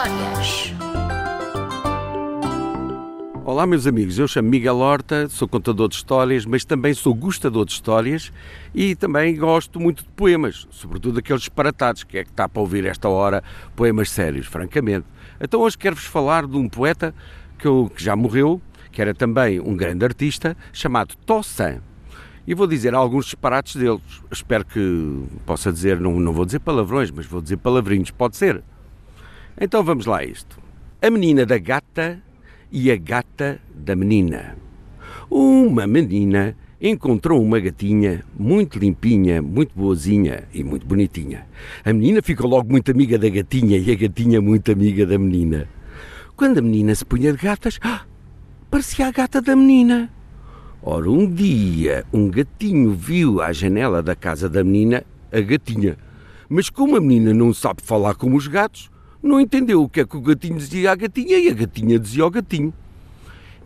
Histórias. 0.00 0.72
Olá, 3.44 3.66
meus 3.66 3.86
amigos. 3.86 4.18
Eu 4.18 4.26
chamo 4.26 4.48
Miguel 4.48 4.78
Horta, 4.78 5.28
sou 5.28 5.46
contador 5.46 5.90
de 5.90 5.96
histórias, 5.96 6.46
mas 6.46 6.64
também 6.64 6.94
sou 6.94 7.14
gostador 7.14 7.66
de 7.66 7.72
histórias 7.72 8.32
e 8.74 8.94
também 8.94 9.36
gosto 9.36 9.78
muito 9.78 10.02
de 10.02 10.08
poemas, 10.10 10.66
sobretudo 10.70 11.18
aqueles 11.18 11.42
disparatados, 11.42 12.02
que 12.02 12.16
é 12.16 12.24
que 12.24 12.30
está 12.30 12.48
para 12.48 12.62
ouvir 12.62 12.86
esta 12.86 13.10
hora, 13.10 13.44
poemas 13.76 14.10
sérios, 14.10 14.46
francamente. 14.46 15.04
Então, 15.38 15.60
hoje 15.60 15.76
quero-vos 15.76 16.06
falar 16.06 16.46
de 16.46 16.56
um 16.56 16.66
poeta 16.66 17.14
que, 17.58 17.66
eu, 17.66 17.92
que 17.94 18.02
já 18.02 18.16
morreu, 18.16 18.58
que 18.90 19.02
era 19.02 19.12
também 19.12 19.60
um 19.60 19.76
grande 19.76 20.02
artista, 20.02 20.56
chamado 20.72 21.14
Tossan 21.26 21.82
e 22.46 22.54
vou 22.54 22.66
dizer 22.66 22.94
alguns 22.94 23.26
disparates 23.26 23.76
deles. 23.76 24.00
Espero 24.32 24.64
que 24.64 25.24
possa 25.44 25.70
dizer, 25.70 26.00
não, 26.00 26.18
não 26.18 26.32
vou 26.32 26.46
dizer 26.46 26.60
palavrões, 26.60 27.10
mas 27.10 27.26
vou 27.26 27.42
dizer 27.42 27.58
palavrinhos, 27.58 28.10
pode 28.10 28.38
ser. 28.38 28.62
Então 29.60 29.84
vamos 29.84 30.06
lá 30.06 30.20
a 30.20 30.24
isto. 30.24 30.58
A 31.02 31.10
menina 31.10 31.44
da 31.44 31.58
gata 31.58 32.18
e 32.72 32.90
a 32.90 32.96
gata 32.96 33.60
da 33.74 33.94
menina. 33.94 34.56
Uma 35.28 35.86
menina 35.86 36.56
encontrou 36.80 37.42
uma 37.42 37.60
gatinha 37.60 38.24
muito 38.38 38.78
limpinha, 38.78 39.42
muito 39.42 39.72
boazinha 39.76 40.44
e 40.54 40.64
muito 40.64 40.86
bonitinha. 40.86 41.46
A 41.84 41.92
menina 41.92 42.22
ficou 42.22 42.48
logo 42.48 42.70
muito 42.70 42.90
amiga 42.90 43.18
da 43.18 43.28
gatinha 43.28 43.76
e 43.76 43.92
a 43.92 43.94
gatinha 43.94 44.40
muito 44.40 44.72
amiga 44.72 45.04
da 45.04 45.18
menina. 45.18 45.68
Quando 46.34 46.56
a 46.56 46.62
menina 46.62 46.94
se 46.94 47.04
punha 47.04 47.30
de 47.30 47.38
gatas, 47.38 47.78
ah, 47.82 48.06
parecia 48.70 49.08
a 49.08 49.12
gata 49.12 49.42
da 49.42 49.54
menina. 49.54 50.10
Ora, 50.82 51.10
um 51.10 51.30
dia 51.30 52.06
um 52.14 52.30
gatinho 52.30 52.92
viu 52.92 53.42
à 53.42 53.52
janela 53.52 54.02
da 54.02 54.16
casa 54.16 54.48
da 54.48 54.64
menina 54.64 55.04
a 55.30 55.40
gatinha. 55.40 55.98
Mas 56.48 56.70
como 56.70 56.96
a 56.96 57.00
menina 57.00 57.34
não 57.34 57.52
sabe 57.52 57.82
falar 57.82 58.14
como 58.14 58.38
os 58.38 58.46
gatos, 58.46 58.90
não 59.22 59.40
entendeu 59.40 59.82
o 59.82 59.88
que 59.88 60.00
é 60.00 60.06
que 60.06 60.16
o 60.16 60.20
gatinho 60.20 60.56
dizia 60.56 60.92
à 60.92 60.94
gatinha 60.94 61.38
e 61.38 61.48
a 61.48 61.54
gatinha 61.54 61.98
dizia 61.98 62.24
ao 62.24 62.30
gatinho. 62.30 62.72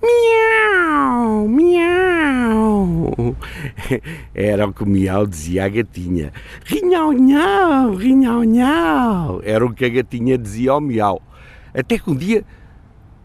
Miau, 0.02 1.48
miau. 1.48 3.36
Era 4.34 4.66
o 4.66 4.72
que 4.72 4.82
o 4.82 4.86
miau 4.86 5.26
dizia 5.26 5.64
à 5.64 5.68
gatinha. 5.68 6.32
Rinhau, 6.64 7.12
nhau, 7.12 7.94
rinhau, 7.94 8.44
nhau. 8.44 9.40
Era 9.44 9.64
o 9.64 9.72
que 9.72 9.84
a 9.84 9.88
gatinha 9.88 10.36
dizia 10.36 10.72
ao 10.72 10.80
miau. 10.80 11.22
Até 11.72 11.98
que 11.98 12.10
um 12.10 12.16
dia 12.16 12.44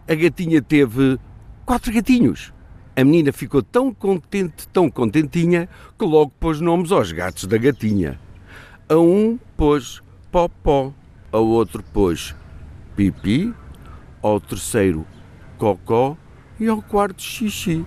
a 0.07 0.15
gatinha 0.15 0.61
teve 0.61 1.19
quatro 1.65 1.91
gatinhos. 1.91 2.53
A 2.95 3.03
menina 3.03 3.31
ficou 3.31 3.61
tão 3.61 3.93
contente, 3.93 4.67
tão 4.69 4.89
contentinha, 4.89 5.69
que 5.97 6.05
logo 6.05 6.31
pôs 6.39 6.59
nomes 6.59 6.91
aos 6.91 7.11
gatos 7.11 7.45
da 7.45 7.57
gatinha. 7.57 8.19
A 8.87 8.97
um 8.97 9.39
pôs 9.55 10.01
Popó, 10.31 10.93
ao 11.31 11.45
outro 11.45 11.83
pôs 11.83 12.35
pipi, 12.95 13.53
ao 14.21 14.39
terceiro 14.39 15.05
cocó 15.57 16.17
e 16.59 16.67
ao 16.67 16.81
quarto 16.81 17.21
xixi. 17.21 17.85